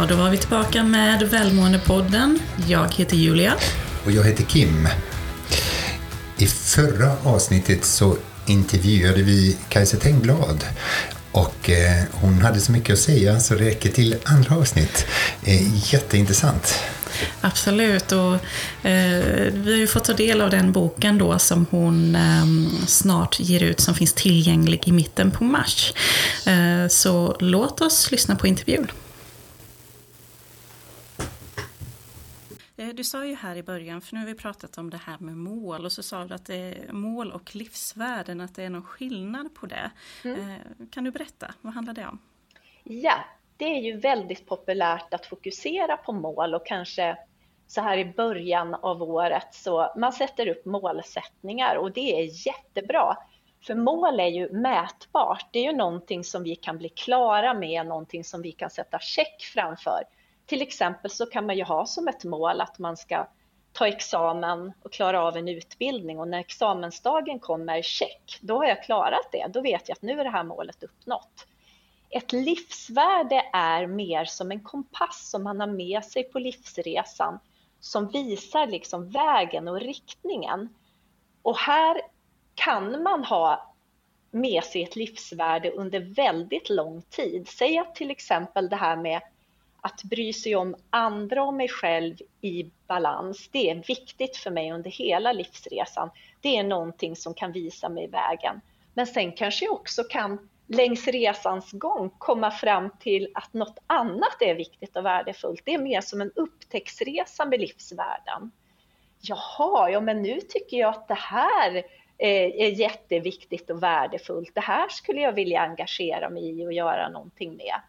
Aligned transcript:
Ja, 0.00 0.06
då 0.06 0.16
var 0.16 0.30
vi 0.30 0.38
tillbaka 0.38 0.84
med 0.84 1.22
Välmåendepodden. 1.22 2.38
Jag 2.66 2.94
heter 2.94 3.16
Julia. 3.16 3.54
Och 4.04 4.12
jag 4.12 4.24
heter 4.24 4.44
Kim. 4.44 4.88
I 6.36 6.46
förra 6.46 7.16
avsnittet 7.24 7.84
så 7.84 8.16
intervjuade 8.46 9.22
vi 9.22 9.56
Kajsa 9.68 9.96
Tengblad 9.96 10.64
och 11.32 11.70
eh, 11.70 12.04
hon 12.12 12.42
hade 12.42 12.60
så 12.60 12.72
mycket 12.72 12.92
att 12.92 12.98
säga 12.98 13.40
så 13.40 13.54
det 13.54 13.64
räcker 13.64 13.90
till 13.90 14.16
andra 14.24 14.56
avsnitt. 14.56 15.06
Eh, 15.44 15.92
jätteintressant. 15.92 16.78
Absolut, 17.40 18.12
och 18.12 18.34
eh, 18.88 19.52
vi 19.52 19.70
har 19.70 19.78
ju 19.78 19.86
fått 19.86 20.04
ta 20.04 20.12
del 20.12 20.40
av 20.40 20.50
den 20.50 20.72
boken 20.72 21.18
då 21.18 21.38
som 21.38 21.66
hon 21.70 22.14
eh, 22.14 22.46
snart 22.86 23.40
ger 23.40 23.62
ut 23.62 23.80
som 23.80 23.94
finns 23.94 24.12
tillgänglig 24.12 24.82
i 24.88 24.92
mitten 24.92 25.30
på 25.30 25.44
mars. 25.44 25.92
Eh, 26.46 26.88
så 26.88 27.36
låt 27.40 27.80
oss 27.80 28.10
lyssna 28.10 28.36
på 28.36 28.46
intervjun. 28.46 28.90
Du 32.92 33.04
sa 33.04 33.24
ju 33.24 33.34
här 33.34 33.56
i 33.56 33.62
början, 33.62 34.00
för 34.00 34.14
nu 34.14 34.20
har 34.20 34.26
vi 34.26 34.34
pratat 34.34 34.78
om 34.78 34.90
det 34.90 34.96
här 34.96 35.18
med 35.18 35.36
mål 35.36 35.84
och 35.84 35.92
så 35.92 36.02
sa 36.02 36.24
du 36.24 36.34
att 36.34 36.46
det 36.46 36.56
är 36.56 36.92
mål 36.92 37.32
och 37.32 37.56
livsvärden, 37.56 38.40
att 38.40 38.54
det 38.54 38.62
är 38.64 38.70
någon 38.70 38.84
skillnad 38.84 39.54
på 39.54 39.66
det. 39.66 39.90
Mm. 40.24 40.50
Eh, 40.50 40.86
kan 40.90 41.04
du 41.04 41.10
berätta, 41.10 41.54
vad 41.60 41.74
handlar 41.74 41.94
det 41.94 42.06
om? 42.06 42.18
Ja, 42.84 43.14
det 43.56 43.64
är 43.64 43.80
ju 43.80 43.96
väldigt 43.96 44.46
populärt 44.46 45.14
att 45.14 45.26
fokusera 45.26 45.96
på 45.96 46.12
mål 46.12 46.54
och 46.54 46.66
kanske 46.66 47.16
så 47.66 47.80
här 47.80 47.98
i 47.98 48.04
början 48.04 48.74
av 48.74 49.02
året 49.02 49.54
så 49.54 49.92
man 49.96 50.12
sätter 50.12 50.48
upp 50.48 50.64
målsättningar 50.64 51.76
och 51.76 51.92
det 51.92 52.20
är 52.20 52.46
jättebra. 52.46 53.16
För 53.66 53.74
mål 53.74 54.20
är 54.20 54.26
ju 54.26 54.52
mätbart. 54.52 55.46
Det 55.52 55.58
är 55.58 55.72
ju 55.72 55.76
någonting 55.76 56.24
som 56.24 56.42
vi 56.42 56.56
kan 56.56 56.78
bli 56.78 56.88
klara 56.88 57.54
med, 57.54 57.86
någonting 57.86 58.24
som 58.24 58.42
vi 58.42 58.52
kan 58.52 58.70
sätta 58.70 58.98
check 58.98 59.42
framför. 59.54 60.02
Till 60.48 60.62
exempel 60.62 61.10
så 61.10 61.26
kan 61.26 61.46
man 61.46 61.56
ju 61.56 61.64
ha 61.64 61.86
som 61.86 62.08
ett 62.08 62.24
mål 62.24 62.60
att 62.60 62.78
man 62.78 62.96
ska 62.96 63.26
ta 63.72 63.88
examen 63.88 64.72
och 64.82 64.92
klara 64.92 65.22
av 65.22 65.36
en 65.36 65.48
utbildning 65.48 66.20
och 66.20 66.28
när 66.28 66.38
examensdagen 66.38 67.38
kommer, 67.38 67.82
check, 67.82 68.38
då 68.40 68.56
har 68.56 68.64
jag 68.64 68.84
klarat 68.84 69.32
det. 69.32 69.46
Då 69.48 69.60
vet 69.60 69.88
jag 69.88 69.96
att 69.96 70.02
nu 70.02 70.20
är 70.20 70.24
det 70.24 70.30
här 70.30 70.44
målet 70.44 70.82
uppnått. 70.82 71.46
Ett 72.10 72.32
livsvärde 72.32 73.42
är 73.52 73.86
mer 73.86 74.24
som 74.24 74.50
en 74.50 74.60
kompass 74.60 75.30
som 75.30 75.42
man 75.42 75.60
har 75.60 75.66
med 75.66 76.04
sig 76.04 76.24
på 76.24 76.38
livsresan 76.38 77.38
som 77.80 78.08
visar 78.08 78.66
liksom 78.66 79.10
vägen 79.10 79.68
och 79.68 79.80
riktningen. 79.80 80.68
Och 81.42 81.56
här 81.56 82.00
kan 82.54 83.02
man 83.02 83.24
ha 83.24 83.74
med 84.30 84.64
sig 84.64 84.82
ett 84.82 84.96
livsvärde 84.96 85.70
under 85.70 86.00
väldigt 86.00 86.70
lång 86.70 87.02
tid. 87.02 87.48
Säg 87.48 87.78
att 87.78 87.94
till 87.94 88.10
exempel 88.10 88.68
det 88.68 88.76
här 88.76 88.96
med 88.96 89.20
att 89.80 90.02
bry 90.02 90.32
sig 90.32 90.56
om 90.56 90.76
andra 90.90 91.42
och 91.42 91.54
mig 91.54 91.68
själv 91.68 92.16
i 92.40 92.70
balans, 92.86 93.48
det 93.52 93.70
är 93.70 93.74
viktigt 93.74 94.36
för 94.36 94.50
mig 94.50 94.72
under 94.72 94.90
hela 94.90 95.32
livsresan. 95.32 96.10
Det 96.40 96.56
är 96.56 96.64
någonting 96.64 97.16
som 97.16 97.34
kan 97.34 97.52
visa 97.52 97.88
mig 97.88 98.08
vägen. 98.08 98.60
Men 98.94 99.06
sen 99.06 99.32
kanske 99.32 99.64
jag 99.64 99.74
också 99.74 100.04
kan 100.04 100.48
längs 100.66 101.08
resans 101.08 101.72
gång 101.72 102.10
komma 102.18 102.50
fram 102.50 102.90
till 103.00 103.28
att 103.34 103.54
något 103.54 103.78
annat 103.86 104.36
är 104.42 104.54
viktigt 104.54 104.96
och 104.96 105.04
värdefullt. 105.04 105.62
Det 105.64 105.74
är 105.74 105.78
mer 105.78 106.00
som 106.00 106.20
en 106.20 106.32
upptäcktsresa 106.34 107.44
med 107.44 107.60
livsvärden. 107.60 108.50
Jaha, 109.20 109.90
ja 109.90 110.00
men 110.00 110.22
nu 110.22 110.40
tycker 110.40 110.76
jag 110.76 110.88
att 110.88 111.08
det 111.08 111.18
här 111.18 111.76
eh, 112.18 112.62
är 112.66 112.68
jätteviktigt 112.68 113.70
och 113.70 113.82
värdefullt. 113.82 114.54
Det 114.54 114.60
här 114.60 114.88
skulle 114.88 115.20
jag 115.20 115.32
vilja 115.32 115.60
engagera 115.60 116.30
mig 116.30 116.60
i 116.60 116.66
och 116.66 116.72
göra 116.72 117.08
någonting 117.08 117.56
med. 117.56 117.80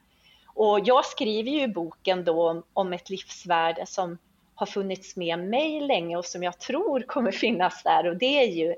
Och 0.61 0.79
jag 0.83 1.05
skriver 1.05 1.51
ju 1.51 1.61
i 1.61 1.67
boken 1.67 2.23
då 2.23 2.63
om 2.73 2.93
ett 2.93 3.09
livsvärde 3.09 3.85
som 3.85 4.17
har 4.55 4.65
funnits 4.65 5.15
med 5.15 5.39
mig 5.39 5.81
länge 5.81 6.17
och 6.17 6.25
som 6.25 6.43
jag 6.43 6.59
tror 6.59 7.01
kommer 7.01 7.31
finnas 7.45 7.83
där 7.83 8.07
och 8.07 8.17
det 8.17 8.43
är 8.43 8.47
ju 8.47 8.75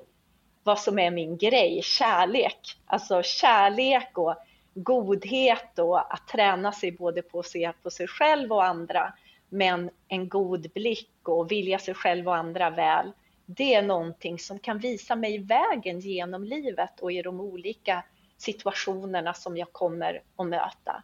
vad 0.63 0.79
som 0.79 0.99
är 0.99 1.11
min 1.11 1.37
grej, 1.37 1.81
kärlek. 1.83 2.77
Alltså 2.85 3.21
kärlek 3.23 4.17
och 4.17 4.35
godhet 4.73 5.79
och 5.79 6.13
att 6.13 6.27
träna 6.27 6.71
sig 6.71 6.91
både 6.91 7.21
på 7.21 7.39
att 7.39 7.45
se 7.45 7.71
på 7.83 7.89
sig 7.89 8.07
själv 8.07 8.51
och 8.51 8.65
andra 8.65 9.13
men 9.49 9.89
en 10.07 10.29
god 10.29 10.71
blick 10.73 11.11
och 11.23 11.51
vilja 11.51 11.79
sig 11.79 11.93
själv 11.93 12.27
och 12.27 12.35
andra 12.35 12.69
väl. 12.69 13.11
Det 13.45 13.73
är 13.73 13.81
någonting 13.81 14.39
som 14.39 14.59
kan 14.59 14.79
visa 14.79 15.15
mig 15.15 15.37
vägen 15.37 15.99
genom 15.99 16.43
livet 16.43 16.99
och 16.99 17.11
i 17.11 17.21
de 17.21 17.39
olika 17.39 18.03
situationerna 18.37 19.33
som 19.33 19.57
jag 19.57 19.73
kommer 19.73 20.21
att 20.35 20.47
möta. 20.47 21.03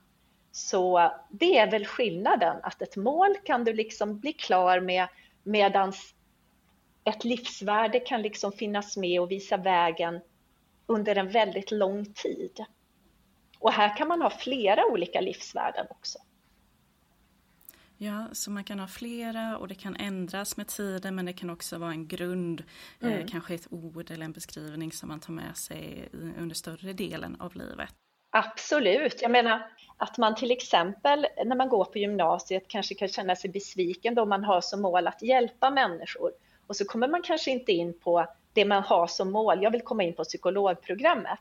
Så 0.57 1.11
det 1.29 1.57
är 1.57 1.71
väl 1.71 1.85
skillnaden, 1.85 2.57
att 2.63 2.81
ett 2.81 2.95
mål 2.95 3.35
kan 3.43 3.63
du 3.63 3.73
liksom 3.73 4.19
bli 4.19 4.33
klar 4.33 4.79
med 4.79 5.07
medans 5.43 6.13
ett 7.03 7.23
livsvärde 7.23 7.99
kan 7.99 8.21
liksom 8.21 8.51
finnas 8.51 8.97
med 8.97 9.21
och 9.21 9.31
visa 9.31 9.57
vägen 9.57 10.19
under 10.85 11.15
en 11.15 11.29
väldigt 11.29 11.71
lång 11.71 12.05
tid. 12.05 12.65
Och 13.59 13.71
här 13.71 13.97
kan 13.97 14.07
man 14.07 14.21
ha 14.21 14.29
flera 14.29 14.85
olika 14.85 15.21
livsvärden 15.21 15.85
också. 15.89 16.19
Ja, 17.97 18.27
så 18.31 18.51
man 18.51 18.63
kan 18.63 18.79
ha 18.79 18.87
flera 18.87 19.57
och 19.57 19.67
det 19.67 19.75
kan 19.75 19.95
ändras 19.95 20.57
med 20.57 20.67
tiden 20.67 21.15
men 21.15 21.25
det 21.25 21.33
kan 21.33 21.49
också 21.49 21.77
vara 21.77 21.91
en 21.91 22.07
grund, 22.07 22.63
eh, 22.99 23.07
mm. 23.07 23.19
eh, 23.19 23.27
kanske 23.27 23.53
ett 23.53 23.67
ord 23.69 24.11
eller 24.11 24.25
en 24.25 24.31
beskrivning 24.31 24.91
som 24.91 25.09
man 25.09 25.19
tar 25.19 25.33
med 25.33 25.57
sig 25.57 26.09
under 26.37 26.55
större 26.55 26.93
delen 26.93 27.35
av 27.39 27.55
livet. 27.55 27.95
Absolut, 28.29 29.21
jag 29.21 29.31
menar 29.31 29.71
att 29.97 30.17
man 30.17 30.35
till 30.35 30.51
exempel 30.51 31.27
när 31.45 31.55
man 31.55 31.69
går 31.69 31.85
på 31.85 31.97
gymnasiet 31.97 32.67
kanske 32.67 32.95
kan 32.95 33.07
känna 33.07 33.35
sig 33.35 33.49
besviken 33.49 34.15
då 34.15 34.25
man 34.25 34.43
har 34.43 34.61
som 34.61 34.81
mål 34.81 35.07
att 35.07 35.21
hjälpa 35.21 35.69
människor 35.69 36.31
och 36.67 36.75
så 36.75 36.85
kommer 36.85 37.07
man 37.07 37.21
kanske 37.21 37.51
inte 37.51 37.71
in 37.71 37.99
på 37.99 38.25
det 38.53 38.65
man 38.65 38.83
har 38.83 39.07
som 39.07 39.31
mål. 39.31 39.63
Jag 39.63 39.71
vill 39.71 39.81
komma 39.81 40.03
in 40.03 40.13
på 40.13 40.23
psykologprogrammet. 40.23 41.39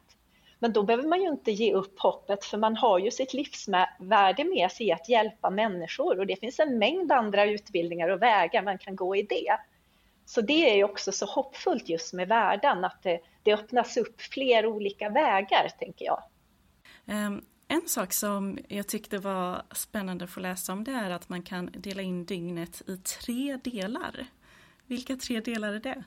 Men 0.59 0.73
då 0.73 0.83
behöver 0.83 1.09
man 1.09 1.23
ju 1.23 1.29
inte 1.29 1.53
ge 1.53 1.73
upp 1.73 2.01
hoppet 2.01 2.45
för 2.45 2.59
man 2.59 2.77
har 2.77 2.99
ju 2.99 3.11
sitt 3.11 3.35
livsvärde 3.35 4.45
med 4.45 4.73
sig 4.73 4.87
i 4.87 4.93
att 4.93 5.09
hjälpa 5.09 5.51
människor 5.51 6.19
och 6.19 6.27
det 6.27 6.37
finns 6.37 6.61
en 6.61 6.79
mängd 6.79 7.13
andra 7.13 7.45
utbildningar 7.45 8.09
och 8.09 8.23
vägar 8.23 8.63
man 8.63 8.79
kan 8.79 8.97
gå 8.97 9.17
i 9.17 9.23
det. 9.23 9.57
Så 10.27 10.41
det 10.41 10.71
är 10.71 10.77
ju 10.77 10.85
också 10.85 11.13
så 11.13 11.27
hoppfullt 11.27 11.89
just 11.89 12.13
med 12.13 12.29
världen, 12.29 12.85
att 12.85 13.03
det, 13.03 13.21
det 13.43 13.55
öppnas 13.55 13.97
upp 13.97 14.21
fler 14.21 14.67
olika 14.67 15.09
vägar 15.09 15.69
tänker 15.79 16.05
jag. 16.05 16.23
Ehm, 17.07 17.45
en 17.69 17.89
sak 17.89 18.13
som 18.13 18.59
jag 18.69 18.89
tyckte 18.89 19.19
var 19.19 19.63
spännande 19.73 20.25
att 20.25 20.31
få 20.31 20.41
läsa 20.41 20.73
om 20.73 20.85
det 20.85 20.93
är 20.93 21.11
att 21.11 21.29
man 21.29 21.43
kan 21.43 21.71
dela 21.73 22.03
in 22.03 22.25
dygnet 22.25 22.83
i 22.89 22.97
tre 22.97 23.59
delar. 23.65 24.27
Vilka 24.87 25.17
tre 25.17 25.41
delar 25.41 25.73
är 25.73 25.81
det? 25.81 26.05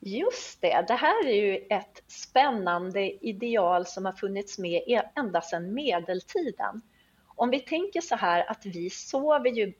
Just 0.00 0.60
det, 0.60 0.84
det 0.88 0.94
här 0.94 1.26
är 1.26 1.44
ju 1.44 1.66
ett 1.70 2.02
spännande 2.06 3.26
ideal 3.26 3.86
som 3.86 4.04
har 4.04 4.12
funnits 4.12 4.58
med 4.58 4.82
e- 4.86 5.10
ända 5.16 5.40
sedan 5.40 5.74
medeltiden. 5.74 6.82
Om 7.26 7.50
vi 7.50 7.60
tänker 7.60 8.00
så 8.00 8.16
här 8.16 8.50
att 8.50 8.66
vi 8.66 8.90
sover 8.90 9.50
ju 9.50 9.72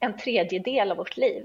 en 0.00 0.16
tredjedel 0.16 0.90
av 0.90 0.96
vårt 0.96 1.16
liv 1.16 1.44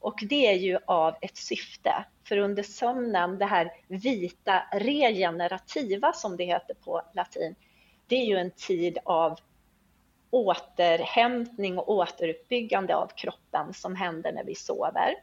och 0.00 0.18
det 0.28 0.46
är 0.46 0.56
ju 0.56 0.78
av 0.86 1.14
ett 1.20 1.36
syfte. 1.36 2.04
För 2.28 2.36
under 2.36 2.62
sömnen, 2.62 3.38
det 3.38 3.46
här 3.46 3.72
vita 3.88 4.62
regenerativa 4.72 6.12
som 6.12 6.36
det 6.36 6.44
heter 6.44 6.74
på 6.74 7.02
latin, 7.14 7.54
det 8.10 8.16
är 8.16 8.24
ju 8.24 8.36
en 8.36 8.50
tid 8.50 8.98
av 9.04 9.38
återhämtning 10.30 11.78
och 11.78 11.88
återuppbyggande 11.88 12.96
av 12.96 13.06
kroppen 13.06 13.74
som 13.74 13.96
händer 13.96 14.32
när 14.32 14.44
vi 14.44 14.54
sover. 14.54 15.14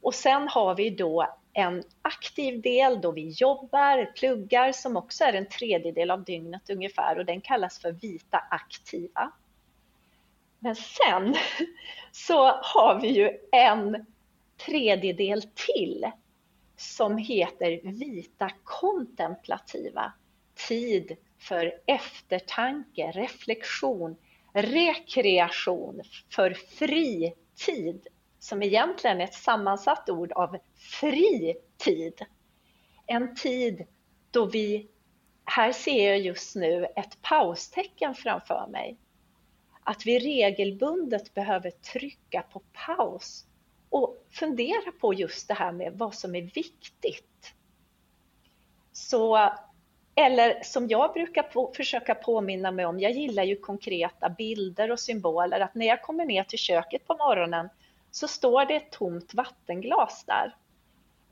Och 0.00 0.14
sen 0.14 0.48
har 0.48 0.74
vi 0.74 0.90
då 0.90 1.26
en 1.52 1.84
aktiv 2.02 2.60
del 2.60 3.00
då 3.00 3.10
vi 3.10 3.28
jobbar, 3.28 4.12
pluggar 4.16 4.72
som 4.72 4.96
också 4.96 5.24
är 5.24 5.32
en 5.32 5.48
tredjedel 5.48 6.10
av 6.10 6.24
dygnet 6.24 6.70
ungefär 6.70 7.18
och 7.18 7.24
den 7.24 7.40
kallas 7.40 7.78
för 7.78 7.92
vita 7.92 8.38
aktiva. 8.50 9.32
Men 10.58 10.76
sen 10.76 11.34
så 12.12 12.46
har 12.46 13.00
vi 13.00 13.08
ju 13.08 13.38
en 13.52 14.06
tredjedel 14.66 15.42
till 15.42 16.10
som 16.76 17.18
heter 17.18 17.80
vita 17.82 18.50
kontemplativa. 18.64 20.12
Tid 20.68 21.16
för 21.42 21.72
eftertanke, 21.86 23.10
reflektion, 23.10 24.16
rekreation, 24.52 26.02
för 26.30 26.50
fritid, 26.50 28.06
som 28.38 28.62
egentligen 28.62 29.20
är 29.20 29.24
ett 29.24 29.34
sammansatt 29.34 30.10
ord 30.10 30.32
av 30.32 30.58
fri 30.76 31.54
tid. 31.76 32.22
En 33.06 33.34
tid 33.34 33.86
då 34.30 34.46
vi, 34.46 34.88
här 35.44 35.72
ser 35.72 36.10
jag 36.10 36.20
just 36.20 36.56
nu 36.56 36.86
ett 36.96 37.22
paustecken 37.22 38.14
framför 38.14 38.66
mig. 38.70 38.96
Att 39.84 40.06
vi 40.06 40.18
regelbundet 40.18 41.34
behöver 41.34 41.70
trycka 41.70 42.42
på 42.42 42.62
paus 42.72 43.46
och 43.90 44.26
fundera 44.30 44.92
på 45.00 45.14
just 45.14 45.48
det 45.48 45.54
här 45.54 45.72
med 45.72 45.92
vad 45.92 46.14
som 46.14 46.34
är 46.34 46.42
viktigt. 46.42 47.54
Så 48.92 49.50
eller 50.14 50.62
som 50.62 50.88
jag 50.88 51.12
brukar 51.12 51.42
på, 51.42 51.72
försöka 51.76 52.14
påminna 52.14 52.70
mig 52.70 52.86
om, 52.86 53.00
jag 53.00 53.12
gillar 53.12 53.42
ju 53.42 53.56
konkreta 53.56 54.28
bilder 54.28 54.90
och 54.90 55.00
symboler, 55.00 55.60
att 55.60 55.74
när 55.74 55.86
jag 55.86 56.02
kommer 56.02 56.24
ner 56.24 56.44
till 56.44 56.58
köket 56.58 57.06
på 57.06 57.16
morgonen 57.16 57.68
så 58.10 58.28
står 58.28 58.64
det 58.64 58.74
ett 58.74 58.90
tomt 58.90 59.34
vattenglas 59.34 60.24
där. 60.24 60.56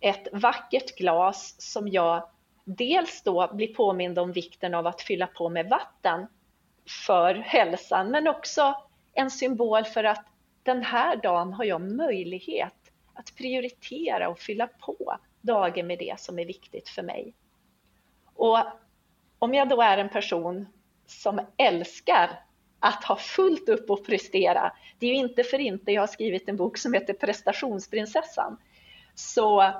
Ett 0.00 0.29
vackert 0.32 0.97
glas 0.97 1.55
som 1.59 1.88
jag 1.88 2.29
dels 2.65 3.23
då 3.23 3.50
blir 3.53 3.75
påmind 3.75 4.19
om 4.19 4.32
vikten 4.32 4.75
av 4.75 4.87
att 4.87 5.03
fylla 5.03 5.27
på 5.27 5.49
med 5.49 5.69
vatten 5.69 6.27
för 7.06 7.35
hälsan, 7.35 8.11
men 8.11 8.29
också 8.29 8.75
en 9.12 9.31
symbol 9.31 9.85
för 9.85 10.05
att 10.05 10.27
den 10.62 10.82
här 10.82 11.17
dagen 11.17 11.53
har 11.53 11.65
jag 11.65 11.81
möjlighet 11.81 12.75
att 13.15 13.35
prioritera 13.37 14.29
och 14.29 14.38
fylla 14.38 14.67
på 14.67 15.17
dagen 15.41 15.87
med 15.87 15.99
det 15.99 16.21
som 16.21 16.38
är 16.38 16.44
viktigt 16.44 16.88
för 16.88 17.03
mig. 17.03 17.35
Och 18.41 18.59
om 19.39 19.55
jag 19.55 19.69
då 19.69 19.83
är 19.83 19.99
en 19.99 20.09
person 20.09 20.67
som 21.07 21.41
älskar 21.57 22.43
att 22.79 23.05
ha 23.05 23.17
fullt 23.17 23.69
upp 23.69 23.91
och 23.91 24.07
prestera, 24.07 24.73
det 24.99 25.07
är 25.07 25.11
ju 25.11 25.17
inte 25.17 25.45
för 25.45 25.59
inte 25.59 25.93
jag 25.93 26.03
har 26.03 26.07
skrivit 26.07 26.49
en 26.49 26.57
bok 26.57 26.79
som 26.79 26.95
heter 26.95 27.15
Prestationsprinsessan, 27.15 28.57
så 29.15 29.73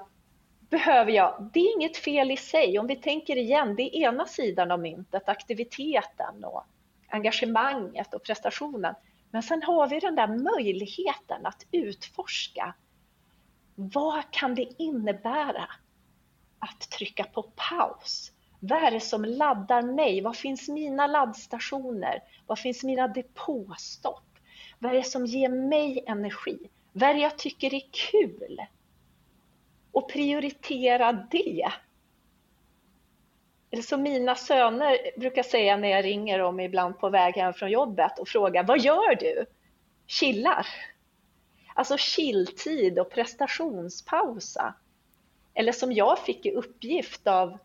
behöver 0.71 1.13
jag, 1.13 1.51
det 1.53 1.61
är 1.61 1.77
inget 1.77 1.97
fel 1.97 2.31
i 2.31 2.37
sig, 2.37 2.79
om 2.79 2.87
vi 2.87 2.97
tänker 2.97 3.37
igen, 3.37 3.77
det 3.77 3.83
är 3.83 4.09
ena 4.09 4.27
sidan 4.27 4.71
av 4.71 4.81
myntet, 4.81 5.29
aktiviteten 5.29 6.45
och 6.45 6.65
engagemanget 7.09 8.15
och 8.15 8.23
prestationen. 8.23 8.95
Men 9.31 9.43
sen 9.43 9.63
har 9.63 9.89
vi 9.89 10.01
den 10.01 10.15
där 10.15 10.57
möjligheten 10.57 11.47
att 11.47 11.67
utforska. 11.73 12.75
Vad 13.75 14.31
kan 14.31 14.55
det 14.55 14.69
innebära 14.79 15.69
att 16.59 16.91
trycka 16.91 17.25
på 17.25 17.43
paus? 17.43 18.30
Vad 18.61 18.83
är 18.83 18.91
det 18.91 19.01
som 19.01 19.25
laddar 19.25 19.83
mig? 19.83 20.21
Var 20.21 20.33
finns 20.33 20.69
mina 20.69 21.07
laddstationer? 21.07 22.23
Var 22.47 22.57
finns 22.57 22.85
mina 22.85 23.09
depåstopp? 23.09 24.25
Vad 24.79 24.93
är 24.93 24.97
det 24.97 25.05
som 25.05 25.27
ger 25.27 25.49
mig 25.49 26.05
energi? 26.07 26.59
Vad 26.93 27.11
är 27.11 27.15
det 27.15 27.21
jag 27.21 27.39
tycker 27.39 27.75
är 27.75 27.83
kul? 27.93 28.61
Och 29.93 30.11
prioritera 30.11 31.13
det. 31.13 31.73
Eller 33.71 33.83
som 33.83 34.03
mina 34.03 34.35
söner 34.35 35.21
brukar 35.21 35.43
säga 35.43 35.77
när 35.77 35.89
jag 35.89 36.05
ringer 36.05 36.39
dem 36.39 36.61
ibland 36.61 36.99
på 36.99 37.09
väg 37.09 37.35
hem 37.35 37.53
från 37.53 37.71
jobbet 37.71 38.19
och 38.19 38.29
frågar 38.29 38.65
Vad 38.65 38.81
gör 38.81 39.15
du? 39.15 39.47
Chillar. 40.07 40.67
Alltså 41.75 41.97
chilltid 41.97 42.99
och 42.99 43.11
prestationspausa. 43.11 44.75
Eller 45.55 45.73
som 45.73 45.93
jag 45.93 46.19
fick 46.19 46.47
i 46.47 46.51
uppgift 46.51 47.27
av 47.27 47.59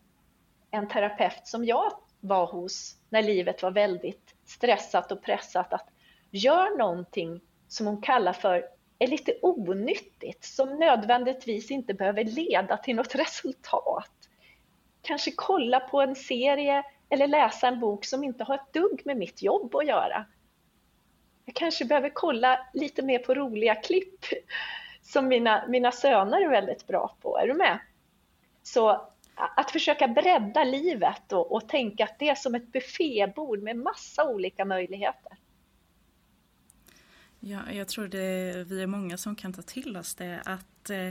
en 0.76 0.88
terapeut 0.88 1.46
som 1.46 1.64
jag 1.64 1.92
var 2.20 2.46
hos 2.46 2.96
när 3.08 3.22
livet 3.22 3.62
var 3.62 3.70
väldigt 3.70 4.34
stressat 4.44 5.12
och 5.12 5.22
pressat 5.22 5.72
att 5.72 5.88
gör 6.30 6.78
någonting 6.78 7.40
som 7.68 7.86
hon 7.86 8.02
kallar 8.02 8.32
för 8.32 8.64
är 8.98 9.06
lite 9.06 9.32
onyttigt 9.42 10.44
som 10.44 10.78
nödvändigtvis 10.78 11.70
inte 11.70 11.94
behöver 11.94 12.24
leda 12.24 12.76
till 12.76 12.96
något 12.96 13.14
resultat. 13.14 14.10
Kanske 15.02 15.32
kolla 15.36 15.80
på 15.80 16.00
en 16.00 16.16
serie 16.16 16.82
eller 17.08 17.26
läsa 17.26 17.68
en 17.68 17.80
bok 17.80 18.04
som 18.04 18.24
inte 18.24 18.44
har 18.44 18.54
ett 18.54 18.72
dugg 18.72 19.02
med 19.04 19.16
mitt 19.16 19.42
jobb 19.42 19.74
att 19.74 19.86
göra. 19.86 20.24
Jag 21.44 21.54
kanske 21.54 21.84
behöver 21.84 22.10
kolla 22.14 22.66
lite 22.74 23.02
mer 23.02 23.18
på 23.18 23.34
roliga 23.34 23.74
klipp 23.74 24.24
som 25.02 25.28
mina, 25.28 25.66
mina 25.68 25.92
söner 25.92 26.40
är 26.40 26.48
väldigt 26.48 26.86
bra 26.86 27.16
på. 27.20 27.38
Är 27.38 27.46
du 27.46 27.54
med? 27.54 27.78
Så 28.62 29.08
att 29.36 29.70
försöka 29.70 30.08
bredda 30.08 30.64
livet 30.64 31.32
och, 31.32 31.52
och 31.52 31.68
tänka 31.68 32.04
att 32.04 32.18
det 32.18 32.28
är 32.28 32.34
som 32.34 32.54
ett 32.54 32.72
buffébord 32.72 33.62
med 33.62 33.76
massa 33.76 34.24
olika 34.24 34.64
möjligheter. 34.64 35.32
Ja, 37.40 37.72
jag 37.72 37.88
tror 37.88 38.08
det, 38.08 38.64
vi 38.68 38.82
är 38.82 38.86
många 38.86 39.16
som 39.16 39.36
kan 39.36 39.52
ta 39.52 39.62
till 39.62 39.96
oss 39.96 40.14
det 40.14 40.42
att 40.44 40.90
eh, 40.90 41.10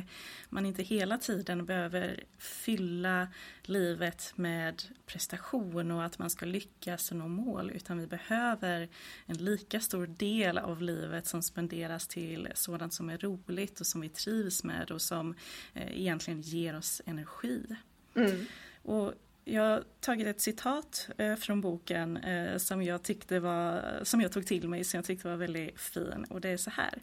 man 0.49 0.65
inte 0.65 0.83
hela 0.83 1.17
tiden 1.17 1.65
behöver 1.65 2.23
fylla 2.37 3.27
livet 3.61 4.33
med 4.35 4.83
prestation 5.05 5.91
och 5.91 6.03
att 6.03 6.19
man 6.19 6.29
ska 6.29 6.45
lyckas 6.45 7.11
och 7.11 7.17
nå 7.17 7.27
mål 7.27 7.71
utan 7.71 7.97
vi 7.97 8.07
behöver 8.07 8.89
en 9.25 9.37
lika 9.37 9.79
stor 9.79 10.07
del 10.07 10.57
av 10.57 10.81
livet 10.81 11.27
som 11.27 11.41
spenderas 11.41 12.07
till 12.07 12.49
sådant 12.53 12.93
som 12.93 13.09
är 13.09 13.17
roligt 13.17 13.79
och 13.79 13.87
som 13.87 14.01
vi 14.01 14.09
trivs 14.09 14.63
med 14.63 14.91
och 14.91 15.01
som 15.01 15.35
eh, 15.73 15.99
egentligen 15.99 16.41
ger 16.41 16.77
oss 16.77 17.01
energi. 17.05 17.75
Mm. 18.15 18.45
Och 18.81 19.13
jag 19.45 19.63
har 19.63 19.83
tagit 19.99 20.27
ett 20.27 20.41
citat 20.41 21.09
eh, 21.17 21.35
från 21.35 21.61
boken 21.61 22.17
eh, 22.17 22.57
som 22.57 22.83
jag 22.83 23.03
tyckte 23.03 23.39
var, 23.39 23.99
som 24.03 24.21
jag 24.21 24.31
tog 24.31 24.45
till 24.45 24.69
mig, 24.69 24.83
som 24.83 24.97
jag 24.97 25.05
tyckte 25.05 25.27
var 25.27 25.35
väldigt 25.35 25.79
fin. 25.79 26.25
Och 26.29 26.41
det 26.41 26.49
är 26.49 26.57
så 26.57 26.69
här. 26.69 27.01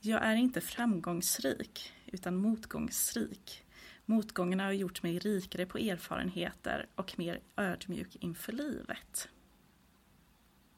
Jag 0.00 0.22
är 0.22 0.34
inte 0.34 0.60
framgångsrik, 0.60 1.92
utan 2.06 2.36
motgångsrik. 2.36 3.64
Motgångarna 4.04 4.64
har 4.64 4.72
gjort 4.72 5.02
mig 5.02 5.18
rikare 5.18 5.66
på 5.66 5.78
erfarenheter 5.78 6.86
och 6.94 7.18
mer 7.18 7.40
ödmjuk 7.56 8.16
inför 8.20 8.52
livet. 8.52 9.28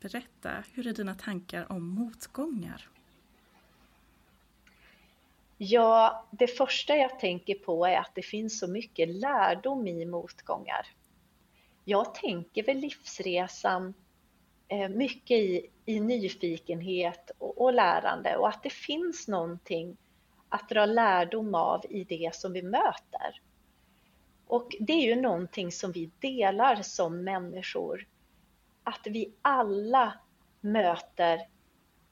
Berätta, 0.00 0.64
hur 0.72 0.86
är 0.86 0.92
dina 0.92 1.14
tankar 1.14 1.72
om 1.72 1.88
motgångar? 1.88 2.88
Ja, 5.58 6.26
det 6.30 6.46
första 6.46 6.96
jag 6.96 7.18
tänker 7.18 7.54
på 7.54 7.86
är 7.86 7.96
att 7.96 8.14
det 8.14 8.22
finns 8.22 8.58
så 8.58 8.68
mycket 8.68 9.08
lärdom 9.08 9.86
i 9.86 10.06
motgångar. 10.06 10.86
Jag 11.84 12.14
tänker 12.14 12.62
väl 12.62 12.76
livsresan 12.76 13.94
eh, 14.68 14.88
mycket 14.88 15.38
i, 15.38 15.70
i 15.84 16.00
nyfikenhet 16.00 17.30
och, 17.38 17.60
och 17.60 17.72
lärande 17.72 18.36
och 18.36 18.48
att 18.48 18.62
det 18.62 18.72
finns 18.72 19.28
någonting 19.28 19.96
att 20.48 20.68
dra 20.68 20.86
lärdom 20.86 21.54
av 21.54 21.84
i 21.90 22.04
det 22.04 22.34
som 22.34 22.52
vi 22.52 22.62
möter. 22.62 23.40
Och 24.46 24.76
det 24.80 24.92
är 24.92 25.06
ju 25.06 25.20
någonting 25.20 25.72
som 25.72 25.92
vi 25.92 26.10
delar 26.18 26.82
som 26.82 27.24
människor. 27.24 28.06
Att 28.82 29.00
vi 29.04 29.32
alla 29.42 30.18
möter 30.60 31.40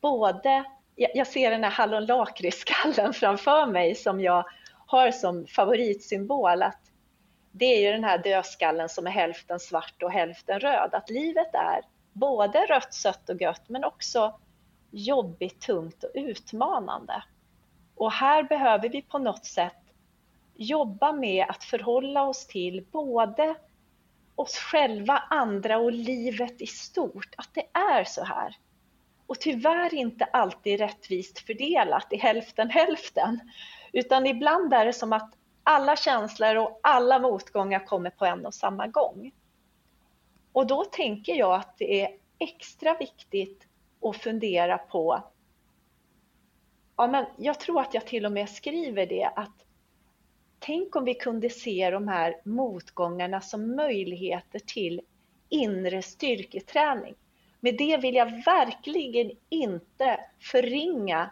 både 0.01 0.65
jag 0.97 1.27
ser 1.27 1.51
den 1.51 1.65
här 1.65 1.71
hallonlakritsskallen 1.71 3.13
framför 3.15 3.67
mig 3.67 3.95
som 3.95 4.21
jag 4.21 4.45
har 4.87 5.11
som 5.11 5.47
favoritsymbol. 5.47 6.63
Att 6.63 6.81
det 7.53 7.65
är 7.65 7.81
ju 7.81 7.93
den 7.93 8.05
här 8.05 8.19
dödskallen 8.19 8.89
som 8.89 9.07
är 9.07 9.11
hälften 9.11 9.61
svart 9.61 10.03
och 10.03 10.13
hälften 10.13 10.61
röd. 10.61 10.91
Att 10.93 11.11
livet 11.11 11.55
är 11.55 11.81
både 12.13 12.67
rött, 12.67 12.95
sött 12.95 13.29
och 13.29 13.41
gött 13.41 13.69
men 13.69 13.85
också 13.85 14.41
jobbigt, 14.91 15.61
tungt 15.61 16.05
och 16.05 16.11
utmanande. 16.15 17.23
Och 17.95 18.13
här 18.13 18.43
behöver 18.43 18.89
vi 18.89 19.03
på 19.03 19.19
något 19.19 19.45
sätt 19.45 19.77
jobba 20.55 21.13
med 21.13 21.47
att 21.49 21.65
förhålla 21.65 22.23
oss 22.23 22.47
till 22.47 22.87
både 22.91 23.55
oss 24.35 24.57
själva, 24.57 25.23
andra 25.31 25.79
och 25.79 25.93
livet 25.93 26.63
i 26.63 26.67
stort. 26.67 27.35
Att 27.37 27.51
det 27.55 27.67
är 27.79 28.05
så 28.05 28.25
här 28.25 28.57
och 29.35 29.41
tyvärr 29.41 29.95
inte 29.95 30.25
alltid 30.25 30.81
rättvist 30.81 31.39
fördelat 31.39 32.13
i 32.13 32.17
hälften 32.17 32.71
hälften. 32.71 33.41
Utan 33.93 34.27
ibland 34.27 34.75
är 34.75 34.85
det 34.85 34.93
som 34.93 35.13
att 35.13 35.35
alla 35.63 35.97
känslor 35.97 36.57
och 36.57 36.81
alla 36.83 37.19
motgångar 37.19 37.87
kommer 37.87 38.11
på 38.11 38.25
en 38.25 38.47
och 38.47 38.55
samma 38.55 38.87
gång. 38.87 39.33
Och 40.53 40.67
då 40.67 40.85
tänker 40.85 41.35
jag 41.35 41.55
att 41.55 41.79
det 41.79 42.03
är 42.03 42.09
extra 42.39 42.97
viktigt 42.99 43.67
att 44.03 44.17
fundera 44.17 44.79
på, 44.79 45.23
ja 46.97 47.07
men 47.07 47.27
jag 47.39 47.61
tror 47.61 47.81
att 47.81 47.95
jag 47.95 48.07
till 48.07 48.27
och 48.27 48.33
med 48.33 48.51
skriver 48.51 49.07
det, 49.07 49.31
att 49.37 49.65
tänk 50.59 50.97
om 50.97 51.05
vi 51.05 51.15
kunde 51.15 51.51
se 51.51 51.91
de 51.91 52.09
här 52.09 52.41
motgångarna 52.45 53.41
som 53.41 53.77
möjligheter 53.77 54.59
till 54.59 55.01
inre 55.49 56.03
styrketräning. 56.03 57.15
Med 57.65 57.77
det 57.77 57.97
vill 57.97 58.15
jag 58.15 58.45
verkligen 58.45 59.31
inte 59.49 60.21
förringa 60.41 61.31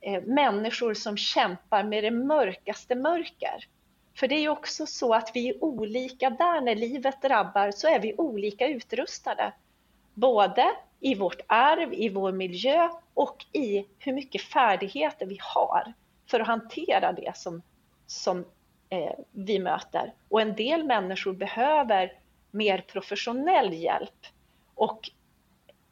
eh, 0.00 0.22
människor 0.22 0.94
som 0.94 1.16
kämpar 1.16 1.84
med 1.84 2.04
det 2.04 2.10
mörkaste 2.10 2.94
mörker. 2.94 3.66
För 4.14 4.28
det 4.28 4.34
är 4.34 4.40
ju 4.40 4.48
också 4.48 4.86
så 4.86 5.14
att 5.14 5.30
vi 5.34 5.48
är 5.48 5.64
olika 5.64 6.30
där 6.30 6.60
när 6.60 6.74
livet 6.74 7.22
drabbar 7.22 7.70
så 7.70 7.88
är 7.88 8.00
vi 8.00 8.14
olika 8.14 8.68
utrustade. 8.68 9.52
Både 10.14 10.70
i 11.00 11.14
vårt 11.14 11.40
arv, 11.46 11.94
i 11.94 12.08
vår 12.08 12.32
miljö 12.32 12.88
och 13.14 13.44
i 13.52 13.86
hur 13.98 14.12
mycket 14.12 14.42
färdigheter 14.42 15.26
vi 15.26 15.38
har 15.40 15.92
för 16.30 16.40
att 16.40 16.46
hantera 16.46 17.12
det 17.12 17.36
som, 17.36 17.62
som 18.06 18.44
eh, 18.88 19.14
vi 19.32 19.58
möter. 19.58 20.12
Och 20.28 20.40
en 20.40 20.54
del 20.54 20.84
människor 20.84 21.32
behöver 21.32 22.12
mer 22.50 22.78
professionell 22.78 23.72
hjälp 23.72 24.26
och 24.74 25.10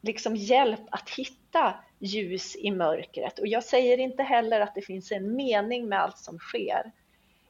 liksom 0.05 0.35
hjälp 0.35 0.81
att 0.91 1.09
hitta 1.09 1.73
ljus 1.99 2.55
i 2.55 2.71
mörkret. 2.71 3.39
Och 3.39 3.47
jag 3.47 3.63
säger 3.63 3.97
inte 3.97 4.23
heller 4.23 4.59
att 4.59 4.75
det 4.75 4.81
finns 4.81 5.11
en 5.11 5.35
mening 5.35 5.89
med 5.89 6.01
allt 6.01 6.17
som 6.17 6.39
sker. 6.39 6.91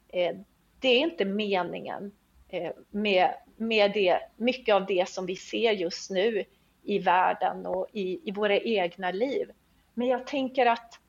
Eh, 0.07 0.35
det 0.79 0.88
är 0.88 1.00
inte 1.00 1.25
meningen. 1.25 2.12
Eh, 2.50 2.71
med, 2.89 3.33
med 3.55 3.91
det, 3.93 4.19
mycket 4.35 4.75
av 4.75 4.85
det 4.85 5.09
som 5.09 5.25
vi 5.25 5.35
ser 5.35 5.71
just 5.71 6.12
nu 6.12 6.43
i 6.83 7.00
världen 7.00 7.65
och 7.65 7.88
i, 7.91 8.29
i 8.29 8.31
våra 8.31 8.59
egna 8.59 9.12
liv. 9.12 9.51
Men 9.93 10.07
jag 10.07 10.27
tänker 10.27 10.65
att 10.65 11.00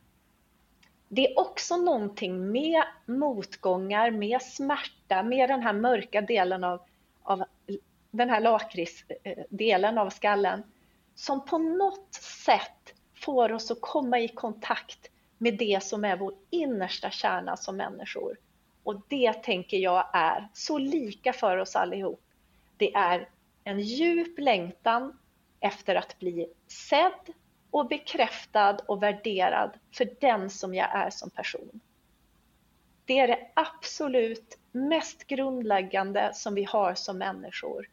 det 1.09 1.27
är 1.27 1.39
också 1.39 1.77
någonting 1.77 2.51
med 2.51 2.83
motgångar, 3.07 4.11
med 4.11 4.43
smärta, 4.43 5.23
med 5.23 5.49
den 5.51 5.63
här 5.63 5.73
mörka 5.73 6.21
delen 6.21 6.65
av, 6.65 6.81
av 7.23 7.45
den 8.11 8.31
här 8.31 8.41
lakritsdelen 8.41 9.99
eh, 9.99 10.03
av 10.03 10.11
skallen 10.11 10.63
som 11.17 11.45
på 11.45 11.59
något 11.59 12.15
sätt 12.15 12.95
får 13.15 13.53
oss 13.53 13.71
att 13.71 13.81
komma 13.81 14.19
i 14.19 14.29
kontakt 14.29 15.11
med 15.39 15.59
det 15.59 15.83
som 15.83 16.05
är 16.05 16.17
vår 16.17 16.35
innersta 16.51 17.11
kärna 17.11 17.57
som 17.57 17.77
människor. 17.77 18.39
Och 18.83 19.03
det 19.09 19.33
tänker 19.33 19.77
jag 19.77 20.11
är 20.13 20.49
så 20.53 20.79
lika 20.79 21.33
för 21.33 21.57
oss 21.57 21.77
allihop. 21.77 22.23
Det 22.77 22.95
är 22.95 23.29
en 23.65 23.81
djup 23.81 24.39
längtan 24.39 25.19
efter 25.61 25.95
att 25.95 26.19
bli 26.19 26.53
sedd 26.67 27.35
och 27.71 27.89
bekräftad 27.89 28.77
och 28.87 29.03
värderad 29.03 29.79
för 29.93 30.09
den 30.21 30.51
som 30.51 30.75
jag 30.75 30.95
är 30.95 31.11
som 31.11 31.31
person. 31.31 31.81
Det 33.05 33.19
är 33.19 33.29
det 33.29 33.51
absolut 33.55 34.59
mest 34.73 35.27
grundläggande 35.27 36.31
som 36.35 36.55
vi 36.55 36.65
har 36.65 36.95
som 36.95 37.19
människor. 37.19 37.89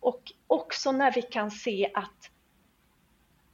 Och 0.00 0.32
också 0.46 0.92
när 0.92 1.12
vi 1.12 1.22
kan 1.22 1.50
se 1.50 1.90
att, 1.94 2.30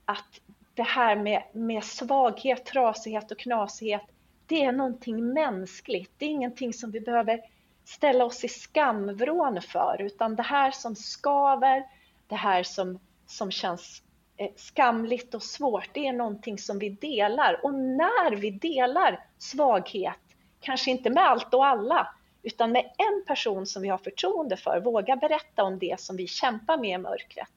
att 0.05 0.41
det 0.75 0.83
här 0.83 1.17
med, 1.17 1.43
med 1.53 1.85
svaghet, 1.85 2.65
trasighet 2.65 3.31
och 3.31 3.39
knasighet, 3.39 4.03
det 4.47 4.65
är 4.65 4.73
någonting 4.73 5.33
mänskligt. 5.33 6.13
Det 6.19 6.25
är 6.25 6.31
ingenting 6.31 6.73
som 6.73 6.91
vi 6.91 7.01
behöver 7.01 7.41
ställa 7.85 8.25
oss 8.25 8.45
i 8.45 8.49
skamvrån 8.49 9.63
för, 9.63 9.97
utan 10.01 10.37
det 10.37 10.43
här 10.43 10.71
som 10.71 10.97
skaver, 10.97 11.87
det 12.27 12.35
här 12.35 12.63
som, 12.63 12.99
som 13.27 13.51
känns 13.51 14.03
eh, 14.37 14.51
skamligt 14.57 15.35
och 15.35 15.43
svårt, 15.43 15.89
det 15.93 16.07
är 16.07 16.13
någonting 16.13 16.59
som 16.59 16.79
vi 16.79 16.89
delar. 16.91 17.61
Och 17.63 17.75
när 17.75 18.37
vi 18.37 18.51
delar 18.51 19.27
svaghet, 19.39 20.21
kanske 20.61 20.91
inte 20.91 21.11
med 21.11 21.25
allt 21.25 21.55
och 21.55 21.67
alla, 21.67 22.15
utan 22.43 22.73
med 22.73 22.85
en 22.85 23.25
person 23.27 23.67
som 23.67 23.83
vi 23.83 23.89
har 23.89 23.99
förtroende 23.99 24.57
för, 24.57 24.81
våga 24.81 25.17
berätta 25.17 25.63
om 25.65 25.79
det 25.79 26.01
som 26.01 26.17
vi 26.17 26.27
kämpar 26.27 26.77
med 26.77 26.91
i 26.91 26.99
mörkret, 26.99 27.49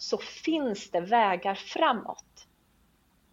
så 0.00 0.18
finns 0.18 0.90
det 0.90 1.00
vägar 1.00 1.54
framåt 1.54 2.46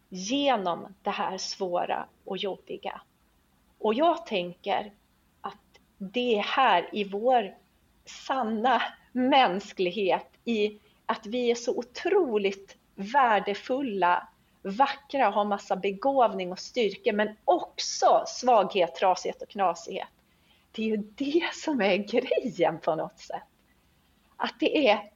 genom 0.09 0.95
det 1.01 1.09
här 1.09 1.37
svåra 1.37 2.05
och 2.25 2.37
jobbiga. 2.37 3.01
Och 3.79 3.93
jag 3.93 4.25
tänker 4.25 4.91
att 5.41 5.79
det 5.97 6.37
är 6.37 6.43
här 6.43 6.89
i 6.91 7.03
vår 7.03 7.55
sanna 8.05 8.81
mänsklighet, 9.11 10.27
i 10.45 10.79
att 11.05 11.25
vi 11.25 11.51
är 11.51 11.55
så 11.55 11.77
otroligt 11.77 12.77
värdefulla, 12.95 14.27
vackra, 14.61 15.29
har 15.29 15.45
massa 15.45 15.75
begåvning 15.75 16.51
och 16.51 16.59
styrka, 16.59 17.13
men 17.13 17.35
också 17.45 18.23
svaghet, 18.27 18.95
trasighet 18.95 19.41
och 19.41 19.49
knasighet. 19.49 20.07
Det 20.71 20.81
är 20.81 20.87
ju 20.87 20.97
det 20.97 21.49
som 21.53 21.81
är 21.81 21.97
grejen 21.97 22.79
på 22.79 22.95
något 22.95 23.19
sätt. 23.19 23.43
Att 24.35 24.59
det 24.59 24.87
är 24.87 25.11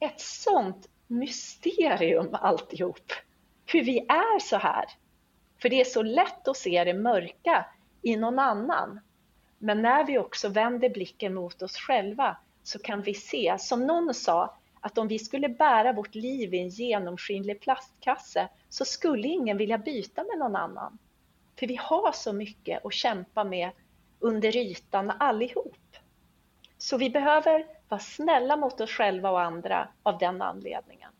ett 0.00 0.20
sånt 0.20 0.88
mysterium 1.06 2.28
alltihop. 2.32 3.12
Hur 3.66 3.84
vi 3.84 3.98
är 3.98 4.38
så 4.38 4.56
här. 4.56 4.84
För 5.62 5.68
det 5.68 5.80
är 5.80 5.84
så 5.84 6.02
lätt 6.02 6.48
att 6.48 6.56
se 6.56 6.84
det 6.84 6.94
mörka 6.94 7.66
i 8.02 8.16
någon 8.16 8.38
annan. 8.38 9.00
Men 9.58 9.82
när 9.82 10.04
vi 10.04 10.18
också 10.18 10.48
vänder 10.48 10.90
blicken 10.90 11.34
mot 11.34 11.62
oss 11.62 11.76
själva 11.76 12.36
så 12.62 12.78
kan 12.78 13.02
vi 13.02 13.14
se, 13.14 13.56
som 13.58 13.86
någon 13.86 14.14
sa, 14.14 14.56
att 14.80 14.98
om 14.98 15.08
vi 15.08 15.18
skulle 15.18 15.48
bära 15.48 15.92
vårt 15.92 16.14
liv 16.14 16.54
i 16.54 16.58
en 16.58 16.68
genomskinlig 16.68 17.60
plastkasse 17.60 18.48
så 18.68 18.84
skulle 18.84 19.28
ingen 19.28 19.56
vilja 19.56 19.78
byta 19.78 20.24
med 20.24 20.38
någon 20.38 20.56
annan. 20.56 20.98
För 21.58 21.66
vi 21.66 21.76
har 21.76 22.12
så 22.12 22.32
mycket 22.32 22.86
att 22.86 22.92
kämpa 22.92 23.44
med 23.44 23.70
under 24.18 24.56
ytan 24.56 25.12
allihop. 25.18 25.96
Så 26.78 26.96
vi 26.96 27.10
behöver 27.10 27.66
vara 27.88 28.00
snälla 28.00 28.56
mot 28.56 28.80
oss 28.80 28.90
själva 28.90 29.30
och 29.30 29.40
andra 29.40 29.88
av 30.02 30.18
den 30.18 30.42
anledningen. 30.42 31.10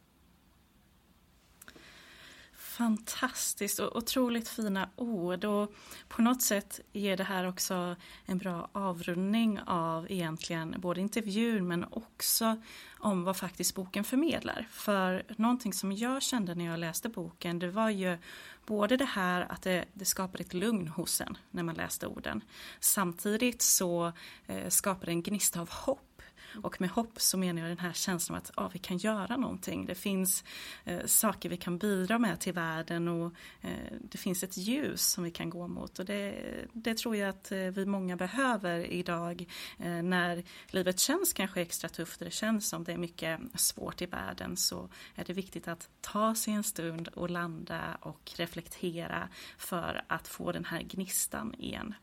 Fantastiskt 2.76 3.78
och 3.78 3.96
otroligt 3.96 4.48
fina 4.48 4.88
ord 4.96 5.44
och 5.44 5.72
på 6.08 6.22
något 6.22 6.42
sätt 6.42 6.80
ger 6.92 7.16
det 7.16 7.24
här 7.24 7.48
också 7.48 7.96
en 8.24 8.38
bra 8.38 8.68
avrundning 8.72 9.60
av 9.66 10.06
egentligen 10.10 10.74
både 10.78 11.00
intervjun 11.00 11.68
men 11.68 11.84
också 11.90 12.56
om 12.98 13.24
vad 13.24 13.36
faktiskt 13.36 13.74
boken 13.74 14.04
förmedlar. 14.04 14.68
För 14.70 15.24
någonting 15.36 15.72
som 15.72 15.92
jag 15.92 16.22
kände 16.22 16.54
när 16.54 16.64
jag 16.64 16.78
läste 16.78 17.08
boken 17.08 17.58
det 17.58 17.70
var 17.70 17.90
ju 17.90 18.18
både 18.66 18.96
det 18.96 19.04
här 19.04 19.52
att 19.52 19.62
det, 19.62 19.84
det 19.92 20.04
skapar 20.04 20.40
ett 20.40 20.54
lugn 20.54 20.88
hos 20.88 21.20
en 21.20 21.38
när 21.50 21.62
man 21.62 21.74
läste 21.74 22.06
orden. 22.06 22.44
Samtidigt 22.80 23.62
så 23.62 24.12
eh, 24.46 24.68
skapar 24.68 25.06
det 25.06 25.12
en 25.12 25.22
gnista 25.22 25.60
av 25.60 25.70
hopp 25.70 26.15
och 26.62 26.80
med 26.80 26.90
hopp 26.90 27.20
så 27.20 27.38
menar 27.38 27.62
jag 27.62 27.70
den 27.70 27.78
här 27.78 27.92
känslan 27.92 28.36
av 28.36 28.42
att 28.42 28.50
ja, 28.56 28.70
vi 28.72 28.78
kan 28.78 28.98
göra 28.98 29.36
någonting. 29.36 29.86
Det 29.86 29.94
finns 29.94 30.44
eh, 30.84 31.06
saker 31.06 31.48
vi 31.48 31.56
kan 31.56 31.78
bidra 31.78 32.18
med 32.18 32.40
till 32.40 32.52
världen 32.52 33.08
och 33.08 33.32
eh, 33.60 33.70
det 34.00 34.18
finns 34.18 34.42
ett 34.42 34.56
ljus 34.56 35.06
som 35.06 35.24
vi 35.24 35.30
kan 35.30 35.50
gå 35.50 35.68
mot. 35.68 35.98
Och 35.98 36.04
det, 36.04 36.34
det 36.72 36.94
tror 36.94 37.16
jag 37.16 37.28
att 37.28 37.52
eh, 37.52 37.58
vi 37.58 37.86
många 37.86 38.16
behöver 38.16 38.80
idag 38.80 39.46
eh, 39.78 40.02
när 40.02 40.44
livet 40.66 40.98
känns 41.00 41.32
kanske 41.32 41.60
extra 41.60 41.88
tufft 41.88 42.20
och 42.20 42.24
det 42.24 42.30
känns 42.30 42.68
som 42.68 42.84
det 42.84 42.92
är 42.92 42.98
mycket 42.98 43.40
svårt 43.54 44.02
i 44.02 44.06
världen 44.06 44.56
så 44.56 44.88
är 45.14 45.24
det 45.24 45.32
viktigt 45.32 45.68
att 45.68 45.88
ta 46.00 46.34
sig 46.34 46.54
en 46.54 46.64
stund 46.64 47.08
och 47.08 47.30
landa 47.30 47.98
och 48.00 48.32
reflektera 48.36 49.28
för 49.58 50.04
att 50.06 50.28
få 50.28 50.52
den 50.52 50.64
här 50.64 50.82
gnistan 50.82 51.54
igen. 51.54 51.94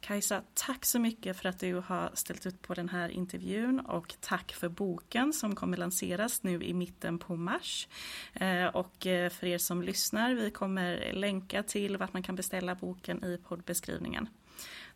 Kajsa, 0.00 0.42
tack 0.54 0.84
så 0.84 0.98
mycket 0.98 1.36
för 1.36 1.48
att 1.48 1.58
du 1.58 1.74
har 1.74 2.10
ställt 2.14 2.46
upp 2.46 2.62
på 2.62 2.74
den 2.74 2.88
här 2.88 3.08
intervjun 3.08 3.80
och 3.80 4.14
tack 4.20 4.52
för 4.52 4.68
boken 4.68 5.32
som 5.32 5.54
kommer 5.54 5.76
lanseras 5.76 6.42
nu 6.42 6.62
i 6.62 6.74
mitten 6.74 7.18
på 7.18 7.36
mars. 7.36 7.88
Eh, 8.34 8.66
och 8.66 9.06
eh, 9.06 9.30
för 9.30 9.46
er 9.46 9.58
som 9.58 9.82
lyssnar, 9.82 10.34
vi 10.34 10.50
kommer 10.50 11.12
länka 11.12 11.62
till 11.62 11.96
vart 11.96 12.12
man 12.12 12.22
kan 12.22 12.36
beställa 12.36 12.74
boken 12.74 13.24
i 13.24 13.38
poddbeskrivningen. 13.48 14.28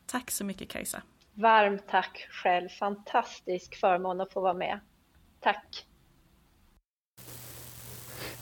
Tack 0.07 0.31
så 0.31 0.45
mycket 0.45 0.69
Kajsa. 0.69 1.03
Varmt 1.35 1.85
tack 1.89 2.29
själv, 2.31 2.69
fantastisk 2.69 3.81
förmån 3.81 4.21
att 4.21 4.33
få 4.33 4.41
vara 4.41 4.55
med. 4.55 4.81
Tack. 5.41 5.87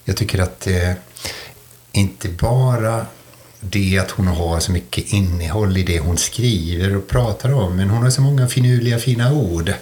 Jag 0.04 0.16
tycker 0.16 0.42
att 0.42 0.60
det 0.60 1.02
inte 1.92 2.28
bara 2.28 3.06
det 3.64 3.98
att 3.98 4.10
hon 4.10 4.26
har 4.26 4.60
så 4.60 4.72
mycket 4.72 5.12
innehåll 5.12 5.76
i 5.76 5.82
det 5.82 5.98
hon 5.98 6.18
skriver 6.18 6.96
och 6.96 7.08
pratar 7.08 7.52
om. 7.52 7.76
Men 7.76 7.90
hon 7.90 8.02
har 8.02 8.10
så 8.10 8.20
många 8.20 8.48
finurliga, 8.48 8.98
fina 8.98 9.32
ord. 9.32 9.72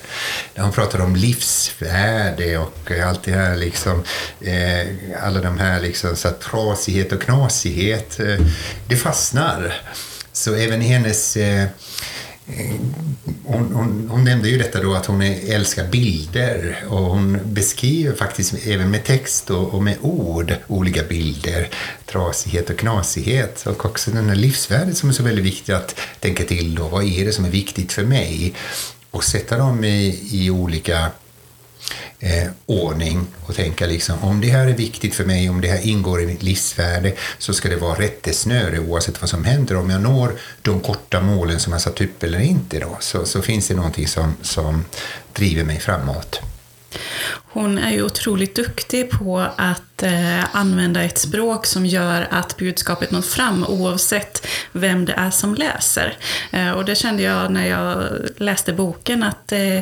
Hon 0.57 0.73
pratar 0.73 1.01
om 1.01 1.17
livsvärde 1.17 2.59
och 2.59 2.91
allt 3.05 3.23
det 3.23 3.33
här 3.33 3.57
liksom. 3.57 4.03
Eh, 4.41 4.87
alla 5.23 5.41
de 5.41 5.59
här 5.59 5.81
liksom 5.81 6.17
så 6.17 6.29
här, 6.29 6.35
trasighet 6.35 7.13
och 7.13 7.23
knasighet. 7.23 8.21
Eh, 8.21 8.47
det 8.89 8.97
fastnar. 8.97 9.75
Så 10.33 10.55
även 10.55 10.81
hennes 10.81 11.37
eh, 11.37 11.69
hon, 13.45 13.75
hon, 13.75 14.09
hon, 14.11 14.25
nämnde 14.25 14.49
ju 14.49 14.59
detta 14.59 14.83
då 14.83 14.95
att 14.95 15.07
hon 15.07 15.23
älskar 15.23 15.87
bilder 15.87 16.85
och 16.89 16.99
hon 16.99 17.39
beskriver 17.45 18.17
faktiskt 18.17 18.67
även 18.67 18.91
med 18.91 19.05
text 19.05 19.51
och, 19.51 19.75
och, 19.75 19.83
med 19.83 19.97
ord 20.01 20.55
olika 20.67 21.03
bilder, 21.03 21.69
trasighet 22.07 22.71
och 22.71 22.79
knasighet 22.79 23.67
och 23.67 23.85
också 23.85 24.11
den 24.11 24.29
här 24.29 24.37
livsvärdet 24.37 24.97
som 24.97 25.09
är 25.09 25.13
så 25.13 25.23
väldigt 25.23 25.45
viktigt 25.45 25.75
att 25.75 26.01
tänka 26.21 26.45
till 26.45 26.75
då. 26.75 26.89
Vad 26.89 27.05
är 27.05 27.25
det 27.25 27.33
som 27.33 27.45
är 27.45 27.51
viktigt 27.51 27.93
för 27.93 28.05
mig? 28.05 28.55
Och 29.11 29.25
sätta 29.25 29.59
dem 29.59 29.85
i, 29.85 30.29
i 30.31 30.51
olika 30.51 31.11
eh, 32.19 32.51
ordning 32.67 33.27
och 33.47 33.55
tänka 33.55 33.87
liksom 33.87 34.23
om 34.23 34.41
det 34.41 34.49
här 34.49 34.67
är 34.67 34.73
viktigt 34.73 35.15
för 35.15 35.25
mig, 35.25 35.51
om 35.51 35.61
det 35.61 35.69
här 35.69 35.87
ingår 35.87 36.23
i 36.23 36.27
mitt 36.27 36.43
livsvärde 36.43 37.13
så 37.39 37.55
ska 37.55 37.69
det 37.69 37.77
vara 37.77 37.99
rättesnöre 37.99 38.79
oavsett 38.79 39.21
vad 39.21 39.31
som 39.31 39.45
händer. 39.45 39.77
Om 39.77 39.91
jag 39.91 40.03
når 40.03 40.33
de 40.63 40.81
korta 40.81 41.21
målen 41.21 41.61
som 41.61 41.73
jag 41.73 41.83
satt 41.83 42.01
upp 42.01 42.23
eller 42.23 42.41
inte 42.41 42.79
då, 42.79 42.97
så, 43.01 43.25
så 43.25 43.43
finns 43.43 43.69
det 43.69 43.75
någonting 43.75 44.07
som, 44.07 44.35
som 44.43 44.85
driver 45.33 45.65
mig 45.65 45.81
framåt. 45.81 46.41
Hon 47.53 47.79
är 47.79 47.93
ju 47.93 48.03
otroligt 48.03 48.55
duktig 48.55 49.11
på 49.11 49.47
att 49.57 50.03
eh, 50.03 50.57
använda 50.57 51.03
ett 51.03 51.19
språk 51.19 51.67
som 51.67 51.87
gör 51.87 52.29
att 52.31 52.57
budskapet 52.57 53.11
når 53.11 53.23
fram 53.23 53.65
oavsett 53.65 54.47
vem 54.73 55.05
det 55.05 55.13
är 55.13 55.31
som 55.31 55.55
läser. 55.55 56.19
Eh, 56.51 56.71
och 56.71 56.85
det 56.85 56.95
kände 56.95 57.23
jag 57.23 57.53
när 57.53 57.67
jag 57.67 58.09
läste 58.37 58.73
boken 58.73 59.23
att 59.23 59.53
eh, 59.53 59.81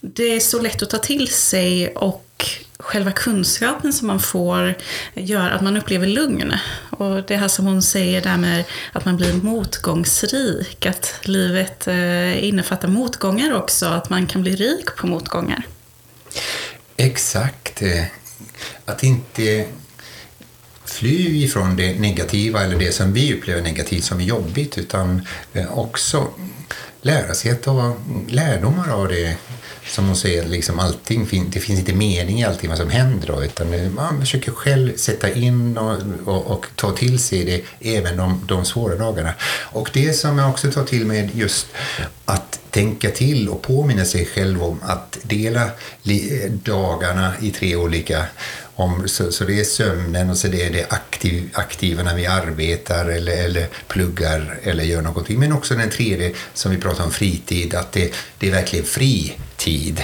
det 0.00 0.36
är 0.36 0.40
så 0.40 0.62
lätt 0.62 0.82
att 0.82 0.90
ta 0.90 0.98
till 0.98 1.28
sig 1.28 1.88
och 1.88 2.24
själva 2.78 3.12
kunskapen 3.12 3.92
som 3.92 4.06
man 4.06 4.20
får 4.20 4.74
gör 5.14 5.50
att 5.50 5.62
man 5.62 5.76
upplever 5.76 6.06
lugn. 6.06 6.54
Och 6.90 7.22
det 7.22 7.36
här 7.36 7.48
som 7.48 7.66
hon 7.66 7.82
säger 7.82 8.22
där 8.22 8.36
med 8.36 8.64
att 8.92 9.04
man 9.04 9.16
blir 9.16 9.32
motgångsrik, 9.32 10.86
att 10.86 11.14
livet 11.22 11.88
eh, 11.88 12.44
innefattar 12.44 12.88
motgångar 12.88 13.54
också, 13.54 13.86
att 13.86 14.10
man 14.10 14.26
kan 14.26 14.42
bli 14.42 14.56
rik 14.56 14.96
på 14.96 15.06
motgångar. 15.06 15.62
Exakt. 16.96 17.82
Eh, 17.82 18.04
att 18.84 19.02
inte 19.02 19.66
fly 20.84 21.44
ifrån 21.44 21.76
det 21.76 22.00
negativa 22.00 22.64
eller 22.64 22.78
det 22.78 22.92
som 22.92 23.12
vi 23.12 23.34
upplever 23.34 23.62
negativt 23.62 24.04
som 24.04 24.20
är 24.20 24.24
jobbigt 24.24 24.78
utan 24.78 25.26
eh, 25.52 25.78
också 25.78 26.28
lära 27.02 27.34
sig 27.34 27.50
att 27.50 27.62
ta 27.62 27.96
lärdomar 28.28 28.88
av 28.88 29.08
det 29.08 29.36
som 29.88 30.06
hon 30.06 30.16
säger, 30.16 30.46
liksom 30.46 30.78
allting, 30.78 31.28
det 31.52 31.60
finns 31.60 31.78
inte 31.78 31.92
mening 31.92 32.40
i 32.40 32.44
allting 32.44 32.68
vad 32.68 32.78
som 32.78 32.90
händer 32.90 33.26
då, 33.26 33.44
utan 33.44 33.94
man 33.94 34.20
försöker 34.20 34.52
själv 34.52 34.96
sätta 34.96 35.32
in 35.32 35.78
och, 35.78 35.98
och, 36.24 36.46
och 36.46 36.66
ta 36.74 36.92
till 36.92 37.18
sig 37.18 37.44
det 37.44 37.88
även 37.96 38.16
de, 38.16 38.42
de 38.48 38.64
svåra 38.64 38.96
dagarna. 38.96 39.34
Och 39.72 39.90
det 39.92 40.12
som 40.12 40.38
jag 40.38 40.50
också 40.50 40.70
tar 40.70 40.84
till 40.84 41.06
mig 41.06 41.30
just 41.34 41.66
att 42.24 42.60
tänka 42.70 43.10
till 43.10 43.48
och 43.48 43.62
påminna 43.62 44.04
sig 44.04 44.26
själv 44.26 44.62
om 44.62 44.80
att 44.82 45.18
dela 45.22 45.70
dagarna 46.64 47.32
i 47.40 47.50
tre 47.50 47.76
olika 47.76 48.24
om, 48.74 49.08
så, 49.08 49.32
så 49.32 49.44
det 49.44 49.60
är 49.60 49.64
sömnen 49.64 50.30
och 50.30 50.36
så 50.36 50.48
det 50.48 50.62
är 50.62 50.72
det 50.72 50.86
aktiv, 50.92 51.50
aktiva 51.52 52.02
när 52.02 52.14
vi 52.14 52.26
arbetar 52.26 53.06
eller, 53.06 53.44
eller 53.44 53.66
pluggar 53.88 54.58
eller 54.62 54.84
gör 54.84 55.02
någonting. 55.02 55.38
Men 55.38 55.52
också 55.52 55.74
den 55.74 55.90
tredje 55.90 56.32
som 56.54 56.70
vi 56.70 56.78
pratar 56.78 57.04
om, 57.04 57.10
fritid, 57.10 57.74
att 57.74 57.92
det, 57.92 58.14
det 58.38 58.46
är 58.48 58.50
verkligen 58.50 58.84
fri 58.84 59.36
tid. 59.58 60.02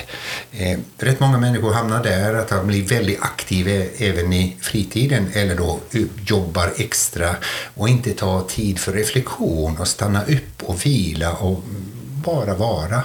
Eh, 0.52 0.78
rätt 0.98 1.20
många 1.20 1.38
människor 1.38 1.72
hamnar 1.72 2.02
där, 2.02 2.34
att 2.34 2.48
de 2.48 2.66
blir 2.66 2.82
väldigt 2.82 3.22
aktiva 3.22 3.70
även 3.98 4.32
i 4.32 4.56
fritiden 4.60 5.30
eller 5.32 5.56
då 5.56 5.80
jobbar 6.26 6.72
extra 6.76 7.36
och 7.74 7.88
inte 7.88 8.12
tar 8.12 8.42
tid 8.42 8.78
för 8.78 8.92
reflektion 8.92 9.76
och 9.78 9.88
stanna 9.88 10.22
upp 10.22 10.62
och 10.62 10.86
vila 10.86 11.32
och 11.32 11.62
bara 12.24 12.54
vara. 12.54 13.02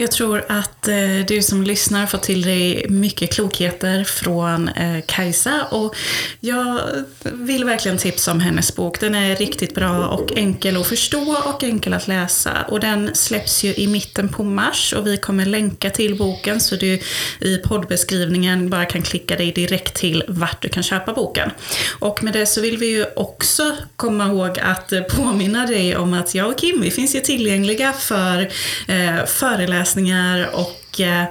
Jag 0.00 0.10
tror 0.10 0.44
att 0.48 0.88
eh, 0.88 0.96
du 1.28 1.42
som 1.42 1.62
lyssnar 1.62 2.06
får 2.06 2.18
till 2.18 2.42
dig 2.42 2.86
mycket 2.88 3.32
klokheter 3.32 4.04
från 4.04 4.68
eh, 4.68 5.00
Kajsa. 5.06 5.64
Och 5.70 5.96
jag 6.40 6.80
vill 7.22 7.64
verkligen 7.64 7.98
tipsa 7.98 8.32
om 8.32 8.40
hennes 8.40 8.76
bok. 8.76 9.00
Den 9.00 9.14
är 9.14 9.36
riktigt 9.36 9.74
bra 9.74 10.06
och 10.06 10.32
enkel 10.36 10.76
att 10.76 10.86
förstå 10.86 11.36
och 11.44 11.64
enkel 11.64 11.94
att 11.94 12.08
läsa. 12.08 12.50
Och 12.68 12.80
den 12.80 13.14
släpps 13.14 13.64
ju 13.64 13.74
i 13.74 13.86
mitten 13.86 14.28
på 14.28 14.44
mars 14.44 14.92
och 14.92 15.06
vi 15.06 15.16
kommer 15.16 15.44
länka 15.46 15.90
till 15.90 16.18
boken 16.18 16.60
så 16.60 16.76
du 16.76 17.00
i 17.40 17.56
poddbeskrivningen 17.56 18.70
bara 18.70 18.84
kan 18.84 19.02
klicka 19.02 19.36
dig 19.36 19.52
direkt 19.52 19.94
till 19.94 20.24
vart 20.28 20.62
du 20.62 20.68
kan 20.68 20.82
köpa 20.82 21.12
boken. 21.12 21.50
Och 21.98 22.22
med 22.22 22.32
det 22.32 22.46
så 22.46 22.60
vill 22.60 22.76
vi 22.76 22.86
ju 22.86 23.06
också 23.16 23.76
komma 23.96 24.26
ihåg 24.26 24.58
att 24.58 24.92
påminna 25.16 25.66
dig 25.66 25.96
om 25.96 26.14
att 26.14 26.34
jag 26.34 26.48
och 26.48 26.58
Kim, 26.58 26.80
vi 26.80 26.90
finns 26.90 27.14
ju 27.14 27.20
tillgängliga 27.20 27.92
för 27.92 28.50
eh, 28.88 29.26
föreläsningar 29.26 29.89
föreläsningar 29.90 30.50
och 30.54 31.00
eh, 31.00 31.24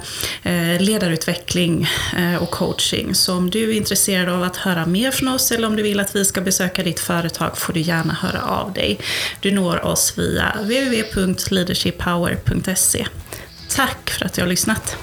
eh 0.44 0.82
ledarutveckling 0.82 1.88
eh, 2.18 2.44
och 2.44 2.52
coaching. 2.52 3.16
Så 3.16 3.38
om 3.38 3.50
du 3.50 3.70
är 3.70 3.74
intresserad 3.74 4.30
av 4.30 4.44
att 4.44 4.58
höra 4.58 4.86
mer 4.86 5.12
från 5.12 5.28
oss 5.28 5.52
eller 5.52 5.68
om 5.68 5.76
du 5.76 5.84
vill 5.84 6.00
att 6.00 6.16
vi 6.16 6.26
ska 6.26 6.42
besöka 6.42 6.84
ditt 6.84 7.00
företag 7.00 7.58
får 7.58 7.74
du 7.74 7.80
gärna 7.80 8.14
höra 8.14 8.42
av 8.42 8.74
dig. 8.74 9.00
Du 9.42 9.52
når 9.52 9.86
oss 9.86 10.14
via 10.18 10.56
www.leadershippower.se. 10.62 13.08
Tack 13.76 14.10
för 14.10 14.26
att 14.26 14.34
du 14.34 14.42
har 14.42 14.48
lyssnat. 14.48 14.98